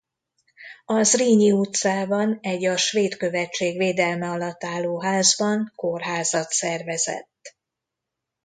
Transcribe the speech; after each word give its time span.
A 0.85 1.03
Zrínyi 1.03 1.51
utcában 1.51 2.37
egy 2.41 2.65
a 2.65 2.77
svéd 2.77 3.17
követség 3.17 3.77
védelme 3.77 4.29
alatt 4.29 4.63
álló 4.63 5.01
házban 5.01 5.71
kórházat 5.75 6.49
szervezett. 6.51 7.55